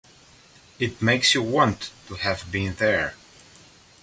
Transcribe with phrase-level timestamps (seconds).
[0.79, 3.13] It makes you want to have been there.